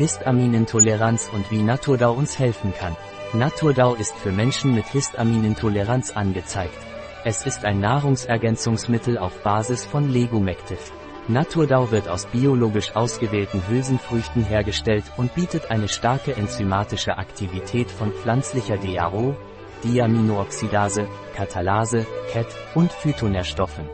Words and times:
Histaminintoleranz 0.00 1.28
und 1.30 1.50
wie 1.50 1.62
Naturdau 1.62 2.14
uns 2.14 2.38
helfen 2.38 2.72
kann. 2.72 2.96
Naturdau 3.34 3.94
ist 3.94 4.16
für 4.16 4.32
Menschen 4.32 4.74
mit 4.74 4.86
Histaminintoleranz 4.86 6.12
angezeigt. 6.12 6.78
Es 7.26 7.44
ist 7.44 7.66
ein 7.66 7.80
Nahrungsergänzungsmittel 7.80 9.18
auf 9.18 9.42
Basis 9.42 9.84
von 9.84 10.08
Legumectiv. 10.08 10.90
Naturdau 11.28 11.90
wird 11.90 12.08
aus 12.08 12.24
biologisch 12.24 12.96
ausgewählten 12.96 13.62
Hülsenfrüchten 13.68 14.42
hergestellt 14.42 15.04
und 15.18 15.34
bietet 15.34 15.70
eine 15.70 15.88
starke 15.88 16.34
enzymatische 16.34 17.18
Aktivität 17.18 17.90
von 17.90 18.10
pflanzlicher 18.10 18.78
DAO, 18.78 19.36
Diaminooxidase, 19.84 21.08
Katalase, 21.36 22.06
KET 22.32 22.48
und 22.74 22.90
Phytonährstoffen. 22.90 23.84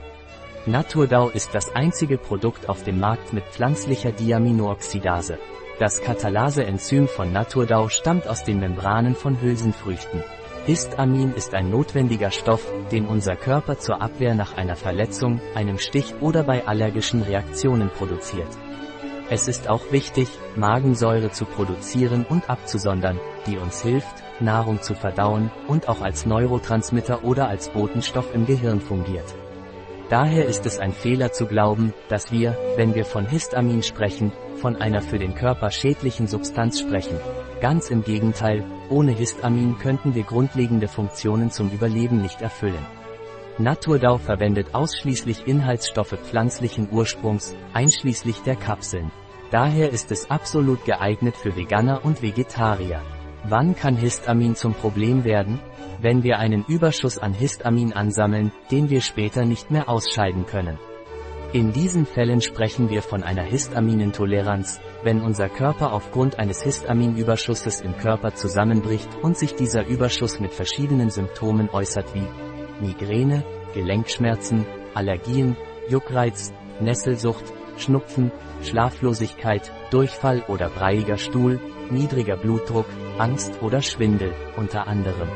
Naturdau 0.66 1.30
ist 1.30 1.52
das 1.52 1.74
einzige 1.74 2.16
Produkt 2.16 2.68
auf 2.68 2.84
dem 2.84 3.00
Markt 3.00 3.32
mit 3.32 3.42
pflanzlicher 3.46 4.12
Diaminooxidase. 4.12 5.38
Das 5.78 6.00
Katalase-Enzym 6.00 7.06
von 7.06 7.34
Naturdau 7.34 7.90
stammt 7.90 8.26
aus 8.28 8.44
den 8.44 8.60
Membranen 8.60 9.14
von 9.14 9.38
Hülsenfrüchten. 9.42 10.24
Histamin 10.64 11.34
ist 11.34 11.52
ein 11.52 11.68
notwendiger 11.68 12.30
Stoff, 12.30 12.66
den 12.90 13.04
unser 13.04 13.36
Körper 13.36 13.78
zur 13.78 14.00
Abwehr 14.00 14.34
nach 14.34 14.56
einer 14.56 14.76
Verletzung, 14.76 15.38
einem 15.54 15.78
Stich 15.78 16.14
oder 16.22 16.44
bei 16.44 16.66
allergischen 16.66 17.20
Reaktionen 17.20 17.90
produziert. 17.90 18.48
Es 19.28 19.48
ist 19.48 19.68
auch 19.68 19.92
wichtig, 19.92 20.30
Magensäure 20.56 21.30
zu 21.30 21.44
produzieren 21.44 22.24
und 22.26 22.48
abzusondern, 22.48 23.20
die 23.46 23.58
uns 23.58 23.82
hilft, 23.82 24.24
Nahrung 24.40 24.80
zu 24.80 24.94
verdauen 24.94 25.50
und 25.68 25.90
auch 25.90 26.00
als 26.00 26.24
Neurotransmitter 26.24 27.22
oder 27.22 27.48
als 27.48 27.68
Botenstoff 27.68 28.34
im 28.34 28.46
Gehirn 28.46 28.80
fungiert. 28.80 29.34
Daher 30.08 30.46
ist 30.46 30.66
es 30.66 30.78
ein 30.78 30.92
Fehler 30.92 31.32
zu 31.32 31.46
glauben, 31.46 31.92
dass 32.08 32.30
wir, 32.30 32.56
wenn 32.76 32.94
wir 32.94 33.04
von 33.04 33.26
Histamin 33.26 33.82
sprechen, 33.82 34.32
von 34.56 34.76
einer 34.76 35.02
für 35.02 35.18
den 35.18 35.34
Körper 35.34 35.72
schädlichen 35.72 36.28
Substanz 36.28 36.78
sprechen. 36.78 37.18
Ganz 37.60 37.90
im 37.90 38.04
Gegenteil, 38.04 38.64
ohne 38.88 39.10
Histamin 39.10 39.78
könnten 39.78 40.14
wir 40.14 40.22
grundlegende 40.22 40.86
Funktionen 40.86 41.50
zum 41.50 41.70
Überleben 41.70 42.22
nicht 42.22 42.40
erfüllen. 42.40 42.86
Naturdau 43.58 44.18
verwendet 44.18 44.74
ausschließlich 44.74 45.48
Inhaltsstoffe 45.48 46.16
pflanzlichen 46.22 46.88
Ursprungs, 46.92 47.56
einschließlich 47.72 48.42
der 48.42 48.54
Kapseln. 48.54 49.10
Daher 49.50 49.90
ist 49.90 50.12
es 50.12 50.30
absolut 50.30 50.84
geeignet 50.84 51.36
für 51.36 51.56
Veganer 51.56 52.04
und 52.04 52.22
Vegetarier. 52.22 53.00
Wann 53.48 53.76
kann 53.76 53.96
Histamin 53.96 54.54
zum 54.54 54.74
Problem 54.74 55.24
werden? 55.24 55.60
wenn 56.00 56.22
wir 56.22 56.38
einen 56.38 56.64
Überschuss 56.66 57.18
an 57.18 57.32
Histamin 57.32 57.92
ansammeln, 57.92 58.52
den 58.70 58.90
wir 58.90 59.00
später 59.00 59.44
nicht 59.44 59.70
mehr 59.70 59.88
ausscheiden 59.88 60.46
können. 60.46 60.78
In 61.52 61.72
diesen 61.72 62.06
Fällen 62.06 62.40
sprechen 62.42 62.90
wir 62.90 63.02
von 63.02 63.22
einer 63.22 63.44
Histaminintoleranz, 63.44 64.80
wenn 65.04 65.22
unser 65.22 65.48
Körper 65.48 65.92
aufgrund 65.92 66.38
eines 66.38 66.62
Histaminüberschusses 66.62 67.80
im 67.80 67.96
Körper 67.96 68.34
zusammenbricht 68.34 69.08
und 69.22 69.38
sich 69.38 69.54
dieser 69.54 69.86
Überschuss 69.86 70.40
mit 70.40 70.52
verschiedenen 70.52 71.08
Symptomen 71.08 71.70
äußert 71.70 72.14
wie 72.14 72.26
Migräne, 72.84 73.44
Gelenkschmerzen, 73.74 74.66
Allergien, 74.94 75.56
Juckreiz, 75.88 76.52
Nesselsucht, 76.80 77.44
Schnupfen, 77.78 78.32
Schlaflosigkeit, 78.62 79.72
Durchfall 79.90 80.42
oder 80.48 80.68
breiiger 80.68 81.16
Stuhl, 81.16 81.60
niedriger 81.90 82.36
Blutdruck, 82.36 82.86
Angst 83.18 83.62
oder 83.62 83.82
Schwindel, 83.82 84.32
unter 84.56 84.86
anderem. 84.86 85.28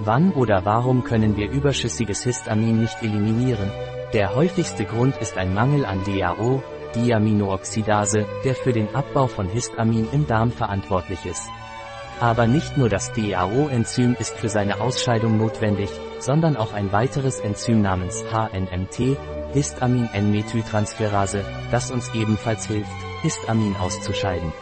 Wann 0.00 0.32
oder 0.32 0.64
warum 0.64 1.02
können 1.02 1.36
wir 1.36 1.50
überschüssiges 1.50 2.22
Histamin 2.22 2.80
nicht 2.80 3.02
eliminieren? 3.02 3.70
Der 4.12 4.34
häufigste 4.34 4.84
Grund 4.84 5.16
ist 5.16 5.36
ein 5.36 5.54
Mangel 5.54 5.84
an 5.84 6.00
DAO, 6.04 6.62
Diaminooxidase, 6.94 8.24
der 8.44 8.54
für 8.54 8.72
den 8.72 8.94
Abbau 8.94 9.26
von 9.26 9.48
Histamin 9.48 10.08
im 10.12 10.26
Darm 10.26 10.50
verantwortlich 10.52 11.26
ist. 11.26 11.48
Aber 12.20 12.46
nicht 12.46 12.76
nur 12.76 12.88
das 12.88 13.12
DAO-Enzym 13.12 14.16
ist 14.18 14.36
für 14.36 14.48
seine 14.48 14.80
Ausscheidung 14.80 15.36
notwendig, 15.36 15.90
sondern 16.18 16.56
auch 16.56 16.72
ein 16.72 16.90
weiteres 16.92 17.40
Enzym 17.40 17.80
namens 17.82 18.24
HNMT, 18.32 19.16
Histamin-N-Methyltransferase, 19.52 21.44
das 21.70 21.90
uns 21.90 22.12
ebenfalls 22.14 22.66
hilft, 22.66 22.90
Histamin 23.22 23.76
auszuscheiden. 23.76 24.52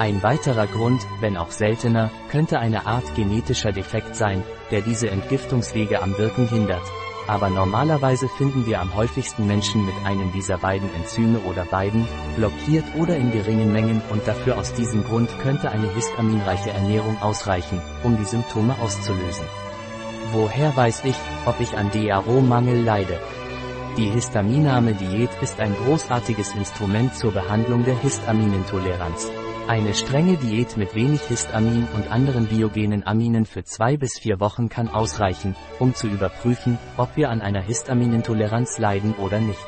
Ein 0.00 0.22
weiterer 0.22 0.66
Grund, 0.66 1.06
wenn 1.20 1.36
auch 1.36 1.50
seltener, 1.50 2.10
könnte 2.30 2.58
eine 2.58 2.86
Art 2.86 3.14
genetischer 3.16 3.70
Defekt 3.70 4.16
sein, 4.16 4.42
der 4.70 4.80
diese 4.80 5.10
Entgiftungswege 5.10 6.00
am 6.00 6.16
Wirken 6.16 6.48
hindert. 6.48 6.80
Aber 7.26 7.50
normalerweise 7.50 8.26
finden 8.26 8.64
wir 8.64 8.80
am 8.80 8.94
häufigsten 8.94 9.46
Menschen 9.46 9.84
mit 9.84 9.94
einem 10.06 10.32
dieser 10.32 10.56
beiden 10.56 10.88
Enzyme 10.94 11.40
oder 11.40 11.66
beiden, 11.66 12.08
blockiert 12.34 12.86
oder 12.96 13.14
in 13.14 13.30
geringen 13.30 13.74
Mengen 13.74 14.00
und 14.08 14.26
dafür 14.26 14.56
aus 14.56 14.72
diesem 14.72 15.04
Grund 15.04 15.28
könnte 15.42 15.70
eine 15.70 15.92
histaminreiche 15.92 16.70
Ernährung 16.70 17.20
ausreichen, 17.20 17.78
um 18.02 18.16
die 18.16 18.24
Symptome 18.24 18.74
auszulösen. 18.80 19.44
Woher 20.32 20.74
weiß 20.74 21.04
ich, 21.04 21.16
ob 21.44 21.60
ich 21.60 21.76
an 21.76 21.90
DAO-Mangel 21.90 22.84
leide? 22.84 23.20
Die 23.98 24.08
histaminarme 24.08 24.94
Diät 24.94 25.30
ist 25.42 25.60
ein 25.60 25.76
großartiges 25.84 26.54
Instrument 26.54 27.14
zur 27.14 27.32
Behandlung 27.32 27.84
der 27.84 27.98
Histaminintoleranz. 27.98 29.30
Eine 29.70 29.94
strenge 29.94 30.36
Diät 30.36 30.76
mit 30.76 30.96
wenig 30.96 31.20
Histamin 31.28 31.86
und 31.94 32.10
anderen 32.10 32.48
biogenen 32.48 33.06
Aminen 33.06 33.46
für 33.46 33.62
zwei 33.62 33.96
bis 33.96 34.18
vier 34.18 34.40
Wochen 34.40 34.68
kann 34.68 34.88
ausreichen, 34.88 35.54
um 35.78 35.94
zu 35.94 36.08
überprüfen, 36.08 36.76
ob 36.96 37.16
wir 37.16 37.30
an 37.30 37.40
einer 37.40 37.60
Histaminintoleranz 37.60 38.78
leiden 38.78 39.14
oder 39.14 39.38
nicht. 39.38 39.64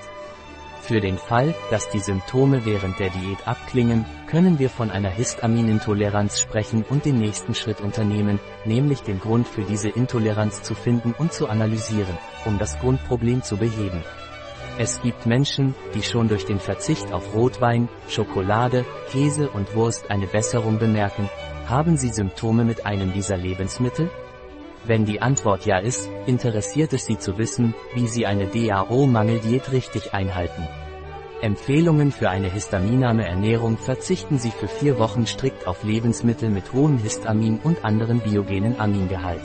Für 0.80 1.00
den 1.00 1.18
Fall, 1.18 1.54
dass 1.70 1.88
die 1.90 2.00
Symptome 2.00 2.64
während 2.64 2.98
der 2.98 3.10
Diät 3.10 3.46
abklingen, 3.46 4.04
können 4.26 4.58
wir 4.58 4.70
von 4.70 4.90
einer 4.90 5.10
Histaminintoleranz 5.10 6.40
sprechen 6.40 6.84
und 6.90 7.04
den 7.04 7.18
nächsten 7.18 7.54
Schritt 7.54 7.80
unternehmen, 7.80 8.40
nämlich 8.64 9.02
den 9.02 9.20
Grund 9.20 9.46
für 9.46 9.62
diese 9.62 9.88
Intoleranz 9.88 10.64
zu 10.64 10.74
finden 10.74 11.14
und 11.16 11.32
zu 11.32 11.48
analysieren, 11.48 12.18
um 12.44 12.58
das 12.58 12.76
Grundproblem 12.80 13.44
zu 13.44 13.56
beheben. 13.56 14.02
Es 14.78 15.02
gibt 15.02 15.26
Menschen, 15.26 15.74
die 15.94 16.02
schon 16.02 16.28
durch 16.28 16.46
den 16.46 16.58
Verzicht 16.58 17.12
auf 17.12 17.34
Rotwein, 17.34 17.88
Schokolade, 18.08 18.86
Käse 19.10 19.50
und 19.50 19.74
Wurst 19.74 20.10
eine 20.10 20.26
Besserung 20.26 20.78
bemerken. 20.78 21.28
Haben 21.66 21.98
Sie 21.98 22.08
Symptome 22.08 22.64
mit 22.64 22.86
einem 22.86 23.12
dieser 23.12 23.36
Lebensmittel? 23.36 24.10
Wenn 24.84 25.04
die 25.04 25.20
Antwort 25.20 25.66
ja 25.66 25.78
ist, 25.78 26.08
interessiert 26.26 26.92
es 26.94 27.04
Sie 27.04 27.18
zu 27.18 27.36
wissen, 27.36 27.74
wie 27.94 28.08
Sie 28.08 28.24
eine 28.26 28.46
DAO-Mangeldiät 28.46 29.70
richtig 29.72 30.14
einhalten. 30.14 30.66
Empfehlungen 31.42 32.10
für 32.10 32.30
eine 32.30 32.50
histaminarme 32.50 33.26
Ernährung 33.26 33.76
verzichten 33.76 34.38
Sie 34.38 34.50
für 34.50 34.68
vier 34.68 34.98
Wochen 34.98 35.26
strikt 35.26 35.66
auf 35.66 35.84
Lebensmittel 35.84 36.48
mit 36.48 36.72
hohem 36.72 36.98
Histamin 36.98 37.60
und 37.62 37.84
anderen 37.84 38.20
biogenen 38.20 38.80
Amingehalt. 38.80 39.42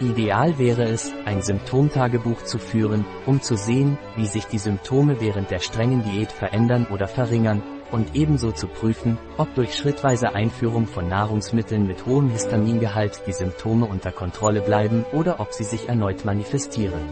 Ideal 0.00 0.58
wäre 0.58 0.84
es, 0.84 1.12
ein 1.26 1.42
Symptomtagebuch 1.42 2.42
zu 2.44 2.58
führen, 2.58 3.04
um 3.26 3.42
zu 3.42 3.54
sehen, 3.56 3.98
wie 4.16 4.26
sich 4.26 4.46
die 4.46 4.58
Symptome 4.58 5.20
während 5.20 5.50
der 5.50 5.58
strengen 5.58 6.02
Diät 6.02 6.32
verändern 6.32 6.86
oder 6.90 7.06
verringern, 7.06 7.62
und 7.92 8.14
ebenso 8.14 8.52
zu 8.52 8.66
prüfen, 8.66 9.18
ob 9.36 9.54
durch 9.56 9.74
schrittweise 9.74 10.34
Einführung 10.34 10.86
von 10.86 11.08
Nahrungsmitteln 11.08 11.86
mit 11.86 12.06
hohem 12.06 12.30
Histamingehalt 12.30 13.22
die 13.26 13.32
Symptome 13.32 13.84
unter 13.84 14.10
Kontrolle 14.10 14.62
bleiben 14.62 15.04
oder 15.12 15.38
ob 15.38 15.52
sie 15.52 15.64
sich 15.64 15.88
erneut 15.88 16.24
manifestieren. 16.24 17.02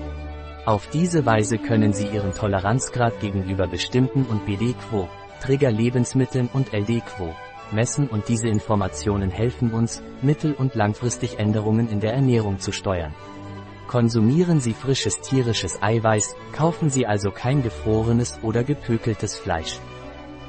Auf 0.64 0.86
diese 0.88 1.26
Weise 1.26 1.58
können 1.58 1.92
Sie 1.92 2.06
Ihren 2.06 2.32
Toleranzgrad 2.32 3.20
gegenüber 3.20 3.66
bestimmten 3.66 4.24
und 4.24 4.46
BD-Quo, 4.46 5.08
Trigger-Lebensmitteln 5.42 6.48
und 6.52 6.72
LD-Quo, 6.72 7.34
messen 7.72 8.08
und 8.08 8.28
diese 8.28 8.48
Informationen 8.48 9.30
helfen 9.30 9.72
uns, 9.72 10.02
mittel- 10.22 10.54
und 10.54 10.74
langfristig 10.74 11.38
Änderungen 11.38 11.88
in 11.88 12.00
der 12.00 12.14
Ernährung 12.14 12.58
zu 12.58 12.72
steuern. 12.72 13.14
Konsumieren 13.88 14.60
Sie 14.60 14.74
frisches 14.74 15.20
tierisches 15.20 15.82
Eiweiß, 15.82 16.36
kaufen 16.52 16.90
Sie 16.90 17.06
also 17.06 17.30
kein 17.30 17.62
gefrorenes 17.62 18.38
oder 18.42 18.62
gepökeltes 18.62 19.38
Fleisch. 19.38 19.78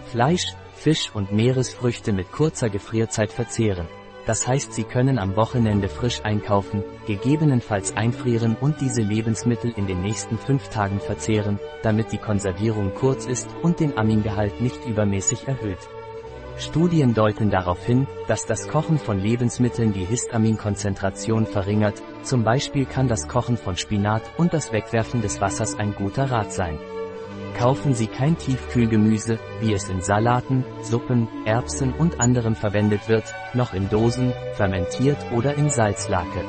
Fleisch, 0.07 0.53
Fisch 0.73 1.11
und 1.13 1.31
Meeresfrüchte 1.31 2.11
mit 2.11 2.31
kurzer 2.31 2.69
Gefrierzeit 2.69 3.31
verzehren. 3.31 3.87
Das 4.25 4.47
heißt, 4.47 4.73
Sie 4.73 4.83
können 4.83 5.17
am 5.17 5.35
Wochenende 5.35 5.89
frisch 5.89 6.21
einkaufen, 6.23 6.83
gegebenenfalls 7.07 7.95
einfrieren 7.95 8.55
und 8.59 8.79
diese 8.81 9.01
Lebensmittel 9.01 9.71
in 9.75 9.87
den 9.87 10.01
nächsten 10.01 10.37
fünf 10.37 10.69
Tagen 10.69 10.99
verzehren, 10.99 11.59
damit 11.81 12.11
die 12.11 12.17
Konservierung 12.17 12.93
kurz 12.93 13.25
ist 13.25 13.49
und 13.63 13.79
den 13.79 13.97
Amingehalt 13.97 14.61
nicht 14.61 14.85
übermäßig 14.85 15.47
erhöht. 15.47 15.79
Studien 16.59 17.13
deuten 17.13 17.49
darauf 17.49 17.85
hin, 17.85 18.05
dass 18.27 18.45
das 18.45 18.67
Kochen 18.67 18.97
von 18.97 19.19
Lebensmitteln 19.19 19.93
die 19.93 20.03
Histaminkonzentration 20.03 21.45
verringert, 21.45 22.01
zum 22.21 22.43
Beispiel 22.43 22.85
kann 22.85 23.07
das 23.07 23.29
Kochen 23.29 23.57
von 23.57 23.77
Spinat 23.77 24.23
und 24.37 24.53
das 24.53 24.73
Wegwerfen 24.73 25.21
des 25.21 25.39
Wassers 25.39 25.75
ein 25.75 25.95
guter 25.95 26.29
Rat 26.29 26.51
sein. 26.51 26.77
Kaufen 27.57 27.93
Sie 27.93 28.07
kein 28.07 28.37
Tiefkühlgemüse, 28.37 29.39
wie 29.61 29.73
es 29.73 29.89
in 29.89 30.01
Salaten, 30.01 30.65
Suppen, 30.81 31.27
Erbsen 31.45 31.93
und 31.93 32.19
anderem 32.19 32.55
verwendet 32.55 33.07
wird, 33.07 33.33
noch 33.53 33.73
in 33.73 33.89
Dosen, 33.89 34.33
fermentiert 34.53 35.17
oder 35.31 35.55
in 35.55 35.69
Salzlake. 35.69 36.43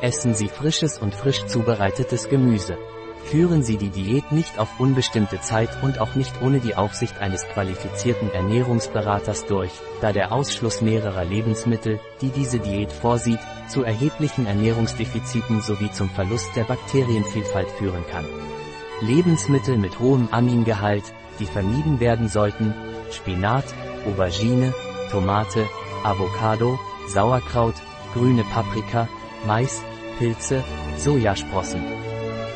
Essen 0.00 0.34
Sie 0.34 0.48
frisches 0.48 0.98
und 0.98 1.14
frisch 1.14 1.46
zubereitetes 1.46 2.28
Gemüse. 2.28 2.78
Führen 3.24 3.62
Sie 3.62 3.76
die 3.78 3.88
Diät 3.88 4.30
nicht 4.30 4.58
auf 4.58 4.78
unbestimmte 4.78 5.40
Zeit 5.40 5.70
und 5.82 5.98
auch 6.00 6.14
nicht 6.14 6.42
ohne 6.42 6.60
die 6.60 6.74
Aufsicht 6.74 7.18
eines 7.18 7.46
qualifizierten 7.48 8.30
Ernährungsberaters 8.30 9.46
durch, 9.46 9.70
da 10.00 10.12
der 10.12 10.32
Ausschluss 10.32 10.82
mehrerer 10.82 11.24
Lebensmittel, 11.24 11.98
die 12.20 12.28
diese 12.28 12.58
Diät 12.58 12.92
vorsieht, 12.92 13.40
zu 13.68 13.84
erheblichen 13.84 14.46
Ernährungsdefiziten 14.46 15.62
sowie 15.62 15.90
zum 15.92 16.10
Verlust 16.10 16.54
der 16.56 16.64
Bakterienvielfalt 16.64 17.70
führen 17.70 18.04
kann. 18.10 18.26
Lebensmittel 19.00 19.78
mit 19.78 19.98
hohem 19.98 20.28
Amingehalt, 20.30 21.04
die 21.38 21.46
vermieden 21.46 22.00
werden 22.00 22.28
sollten, 22.28 22.74
Spinat, 23.10 23.64
Aubergine, 24.06 24.74
Tomate, 25.10 25.66
Avocado, 26.04 26.78
Sauerkraut, 27.08 27.74
grüne 28.14 28.44
Paprika, 28.44 29.08
Mais, 29.46 29.82
Pilze, 30.18 30.62
Sojasprossen. 30.98 32.01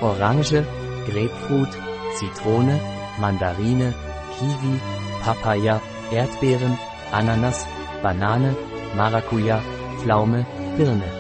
Orange, 0.00 0.64
Grapefruit, 1.06 1.68
Zitrone, 2.16 2.80
Mandarine, 3.20 3.94
Kiwi, 4.38 4.80
Papaya, 5.22 5.80
Erdbeeren, 6.10 6.78
Ananas, 7.12 7.66
Banane, 8.02 8.54
Maracuja, 8.96 9.60
Pflaume, 9.98 10.46
Birne. 10.76 11.10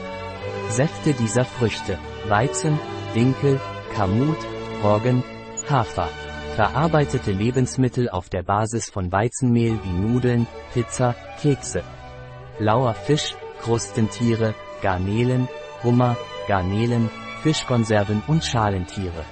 Säfte 0.68 1.12
dieser 1.12 1.44
Früchte, 1.44 1.98
Weizen, 2.28 2.78
Dinkel, 3.14 3.60
Kamut, 3.94 4.38
Roggen, 4.82 5.22
Hafer. 5.68 6.08
Verarbeitete 6.54 7.32
Lebensmittel 7.32 8.08
auf 8.08 8.28
der 8.28 8.42
Basis 8.42 8.88
von 8.90 9.12
Weizenmehl 9.12 9.78
wie 9.82 9.92
Nudeln, 9.92 10.46
Pizza, 10.72 11.14
Kekse. 11.40 11.82
Blauer 12.58 12.94
Fisch, 12.94 13.34
Krustentiere, 13.60 14.54
Garnelen, 14.80 15.48
Hummer, 15.82 16.16
Garnelen, 16.48 17.10
Fischkonserven 17.42 18.22
und 18.26 18.44
Schalentiere. 18.44 19.24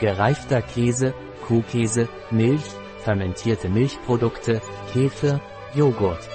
Gereifter 0.00 0.62
Käse, 0.62 1.14
Kuhkäse, 1.46 2.08
Milch, 2.30 2.64
fermentierte 2.98 3.68
Milchprodukte, 3.68 4.60
Kefir, 4.92 5.40
Joghurt. 5.74 6.28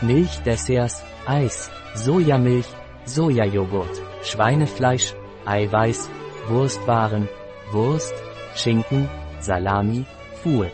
Milchdesserts, 0.00 1.04
Eis, 1.26 1.70
Sojamilch, 1.94 2.68
Sojajoghurt, 3.04 4.00
Schweinefleisch, 4.22 5.14
Eiweiß, 5.44 6.08
Wurstwaren, 6.48 7.28
Wurst, 7.72 8.14
Schinken, 8.54 9.08
Salami, 9.40 10.04
Fuet. 10.42 10.72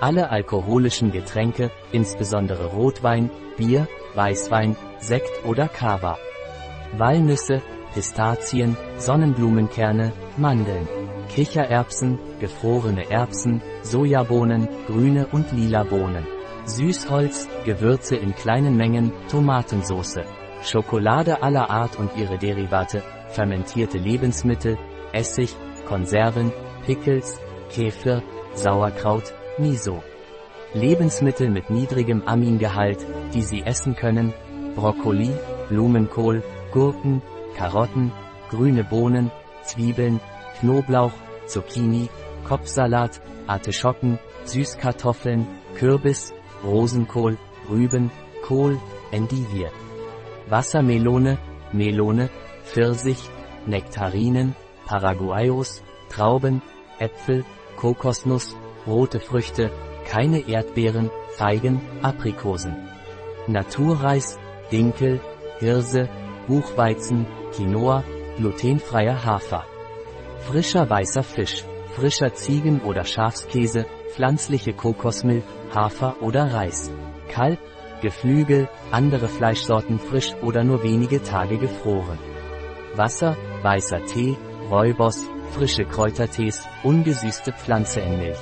Alle 0.00 0.30
alkoholischen 0.30 1.12
Getränke, 1.12 1.70
insbesondere 1.92 2.66
Rotwein, 2.66 3.30
Bier, 3.56 3.88
Weißwein, 4.14 4.76
Sekt 4.98 5.44
oder 5.44 5.68
Kava. 5.68 6.18
Walnüsse, 6.96 7.62
Pistazien, 7.94 8.76
Sonnenblumenkerne, 8.98 10.12
Mandeln, 10.36 10.88
Kichererbsen, 11.28 12.18
gefrorene 12.40 13.10
Erbsen, 13.10 13.62
Sojabohnen, 13.82 14.68
grüne 14.86 15.28
und 15.28 15.52
lila 15.52 15.84
Bohnen. 15.84 16.26
Süßholz, 16.66 17.48
Gewürze 17.64 18.16
in 18.16 18.34
kleinen 18.34 18.76
Mengen, 18.76 19.12
Tomatensauce, 19.30 20.20
Schokolade 20.62 21.42
aller 21.42 21.70
Art 21.70 21.98
und 21.98 22.10
ihre 22.16 22.38
Derivate, 22.38 23.02
fermentierte 23.28 23.98
Lebensmittel, 23.98 24.78
Essig, 25.12 25.54
Konserven, 25.86 26.52
Pickles, 26.86 27.38
Kefir, 27.70 28.22
Sauerkraut, 28.54 29.34
Miso. 29.58 30.02
Lebensmittel 30.72 31.50
mit 31.50 31.70
niedrigem 31.70 32.22
Amingehalt, 32.26 33.06
die 33.32 33.42
Sie 33.42 33.62
essen 33.62 33.94
können, 33.94 34.32
Brokkoli, 34.74 35.30
Blumenkohl, 35.68 36.42
Gurken, 36.72 37.22
Karotten, 37.56 38.12
grüne 38.50 38.84
Bohnen, 38.84 39.30
Zwiebeln, 39.62 40.20
Knoblauch, 40.60 41.12
Zucchini, 41.46 42.08
Kopfsalat, 42.44 43.20
Artischocken, 43.46 44.18
Süßkartoffeln, 44.44 45.46
Kürbis, 45.76 46.32
Rosenkohl, 46.64 47.38
Rüben, 47.70 48.10
Kohl, 48.42 48.78
Endivie. 49.10 49.68
Wassermelone, 50.48 51.38
Melone, 51.72 52.28
Pfirsich, 52.64 53.30
Nektarinen, 53.66 54.54
Paraguayos, 54.86 55.82
Trauben, 56.10 56.62
Äpfel, 56.98 57.44
Kokosnuss, 57.76 58.56
rote 58.86 59.20
Früchte, 59.20 59.70
keine 60.06 60.46
Erdbeeren, 60.46 61.10
Feigen, 61.36 61.80
Aprikosen. 62.02 62.76
Naturreis, 63.46 64.38
Dinkel, 64.70 65.20
Hirse, 65.58 66.08
Buchweizen, 66.46 67.26
Quinoa, 67.56 68.02
glutenfreier 68.36 69.24
Hafer. 69.24 69.64
Frischer 70.48 70.90
weißer 70.90 71.22
Fisch, 71.22 71.64
frischer 71.94 72.34
Ziegen- 72.34 72.80
oder 72.80 73.04
Schafskäse, 73.04 73.86
pflanzliche 74.12 74.72
Kokosmilch, 74.72 75.44
Hafer 75.72 76.16
oder 76.20 76.52
Reis. 76.52 76.90
Kalb, 77.28 77.58
Geflügel, 78.02 78.68
andere 78.90 79.28
Fleischsorten 79.28 79.98
frisch 79.98 80.34
oder 80.42 80.64
nur 80.64 80.82
wenige 80.82 81.22
Tage 81.22 81.58
gefroren. 81.58 82.18
Wasser, 82.96 83.36
weißer 83.62 84.04
Tee, 84.04 84.36
Räubos, 84.70 85.24
frische 85.52 85.84
Kräutertees, 85.84 86.66
ungesüßte 86.82 87.52
Pflanze 87.52 88.00
in 88.00 88.18
Milch. 88.18 88.38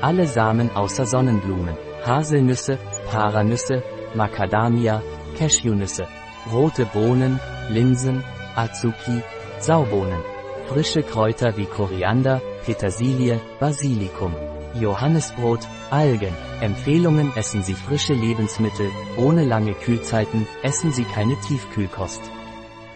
Alle 0.00 0.26
Samen 0.26 0.70
außer 0.76 1.06
Sonnenblumen, 1.06 1.76
Haselnüsse, 2.04 2.78
Paranüsse, 3.10 3.82
Macadamia, 4.14 5.02
Cashewnüsse, 5.36 6.06
rote 6.52 6.84
Bohnen, 6.86 7.40
Linsen, 7.68 8.24
Azuki, 8.54 9.22
Saubohnen, 9.60 10.20
frische 10.68 11.02
Kräuter 11.02 11.56
wie 11.56 11.66
Koriander, 11.66 12.40
Petersilie, 12.64 13.40
Basilikum, 13.60 14.34
Johannisbrot, 14.74 15.60
Algen. 15.90 16.34
Empfehlungen 16.60 17.32
Essen 17.36 17.62
Sie 17.62 17.74
frische 17.74 18.14
Lebensmittel, 18.14 18.90
ohne 19.16 19.44
lange 19.44 19.74
Kühlzeiten, 19.74 20.46
essen 20.62 20.92
Sie 20.92 21.04
keine 21.04 21.38
Tiefkühlkost. 21.40 22.20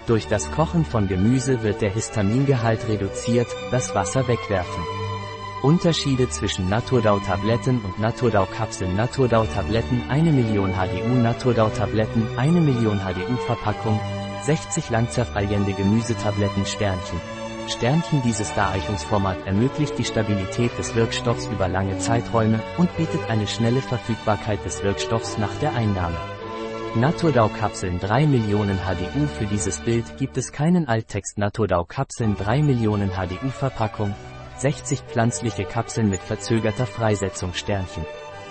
Durch 0.07 0.27
das 0.27 0.51
Kochen 0.51 0.85
von 0.85 1.07
Gemüse 1.07 1.63
wird 1.63 1.81
der 1.81 1.91
Histamingehalt 1.91 2.89
reduziert, 2.89 3.47
das 3.71 3.95
Wasser 3.95 4.27
wegwerfen. 4.27 4.83
Unterschiede 5.63 6.29
zwischen 6.29 6.69
Naturdau-Tabletten 6.69 7.81
und 7.83 8.01
Naturdau-Kapseln 8.01 8.97
Naturdau-Tabletten 8.97 10.03
1 10.09 10.25
Million 10.33 10.73
HDU 10.73 11.15
Naturdau-Tabletten 11.15 12.37
1 12.37 12.53
Million 12.55 12.99
HDU 12.99 13.37
Verpackung 13.47 14.01
60 14.44 14.91
langzerfallende 14.91 15.73
Gemüsetabletten 15.73 16.67
Sternchen. 16.67 17.21
Sternchen 17.69 18.23
Dieses 18.23 18.53
Dareichungsformat 18.55 19.47
ermöglicht 19.47 19.97
die 19.97 20.05
Stabilität 20.05 20.77
des 20.79 20.94
Wirkstoffs 20.97 21.47
über 21.47 21.69
lange 21.69 21.99
Zeiträume 21.99 22.61
und 22.77 22.94
bietet 22.97 23.31
eine 23.31 23.47
schnelle 23.47 23.81
Verfügbarkeit 23.81 24.65
des 24.65 24.82
Wirkstoffs 24.82 25.39
nach 25.39 25.55
der 25.61 25.75
Einnahme. 25.75 26.17
Naturdau-Kapseln 26.96 28.01
3 28.01 28.27
Millionen 28.27 28.79
HDU 28.79 29.27
Für 29.39 29.46
dieses 29.46 29.81
Bild 29.81 30.05
gibt 30.19 30.37
es 30.37 30.53
keinen 30.53 30.89
Alttext 30.89 31.39
Naturdau-Kapseln 31.39 32.37
3 32.37 32.63
Millionen 32.63 33.11
HDU 33.11 33.49
Verpackung 33.49 34.15
60 34.58 35.01
pflanzliche 35.01 35.65
Kapseln 35.65 36.11
mit 36.11 36.20
verzögerter 36.20 36.87
Freisetzung 36.87 37.55
Sternchen. 37.55 38.05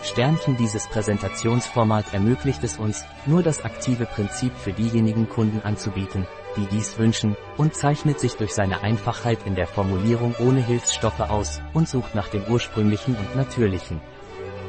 Sternchen 0.03 0.57
Dieses 0.57 0.87
Präsentationsformat 0.87 2.13
ermöglicht 2.13 2.63
es 2.63 2.77
uns, 2.77 3.05
nur 3.27 3.43
das 3.43 3.63
aktive 3.63 4.05
Prinzip 4.05 4.55
für 4.57 4.73
diejenigen 4.73 5.29
Kunden 5.29 5.61
anzubieten, 5.61 6.25
die 6.57 6.65
dies 6.65 6.97
wünschen, 6.97 7.37
und 7.57 7.75
zeichnet 7.75 8.19
sich 8.19 8.35
durch 8.35 8.53
seine 8.53 8.81
Einfachheit 8.81 9.39
in 9.45 9.55
der 9.55 9.67
Formulierung 9.67 10.33
ohne 10.39 10.59
Hilfsstoffe 10.65 11.19
aus 11.19 11.61
und 11.73 11.87
sucht 11.87 12.15
nach 12.15 12.29
dem 12.29 12.43
ursprünglichen 12.45 13.15
und 13.15 13.35
natürlichen. 13.35 14.01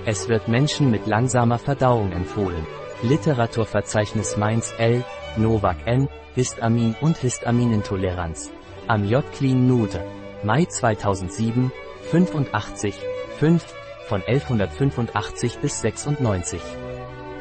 Es 0.04 0.28
wird 0.28 0.48
Menschen 0.48 0.90
mit 0.90 1.06
langsamer 1.06 1.58
Verdauung 1.58 2.12
empfohlen. 2.12 2.66
Literaturverzeichnis 3.02 4.36
Mainz 4.36 4.74
L, 4.76 5.02
Novak 5.36 5.86
N, 5.86 6.08
Histamin 6.34 6.94
und 7.00 7.16
Histaminintoleranz. 7.16 8.50
Am 8.86 9.04
J. 9.04 9.24
Clean 9.32 9.66
Nude. 9.66 10.04
Mai 10.42 10.66
2007, 10.66 11.72
85, 12.10 12.96
5, 13.38 13.64
von 14.12 14.22
1185 14.26 15.58
bis 15.60 15.80
96. 15.80 16.60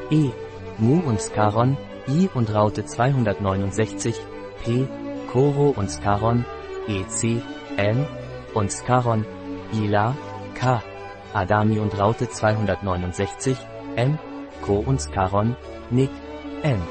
E. 0.09 0.29
Mu 0.77 1.01
und 1.01 1.19
Skaron, 1.19 1.75
I 2.07 2.29
und 2.33 2.53
Raute 2.53 2.85
269, 2.85 4.15
P. 4.63 4.87
Koro 5.33 5.73
und 5.75 5.91
Skaron, 5.91 6.45
EC, 6.87 7.41
M. 7.75 8.05
und 8.53 8.71
Skaron, 8.71 9.25
Ila, 9.73 10.15
K. 10.55 10.81
Adami 11.33 11.77
und 11.77 11.99
Raute 11.99 12.29
269, 12.29 13.57
M. 13.97 14.17
Co 14.61 14.77
und 14.77 15.01
Skaron, 15.01 15.57
Nick, 15.89 16.11
M. 16.63 16.81